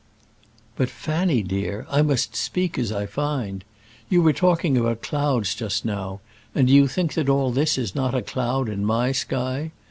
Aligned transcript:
"But, 0.77 0.89
Fanny, 0.89 1.43
dear, 1.43 1.85
I 1.87 2.01
must 2.01 2.35
speak 2.35 2.79
as 2.79 2.91
I 2.91 3.05
find. 3.05 3.63
You 4.09 4.23
were 4.23 4.33
talking 4.33 4.75
about 4.75 5.03
clouds 5.03 5.53
just 5.53 5.85
now, 5.85 6.21
and 6.55 6.65
do 6.69 6.73
you 6.73 6.87
think 6.87 7.13
that 7.13 7.29
all 7.29 7.51
this 7.51 7.77
is 7.77 7.93
not 7.93 8.15
a 8.15 8.23
cloud 8.23 8.67
in 8.67 8.83
my 8.83 9.11
sky? 9.11 9.69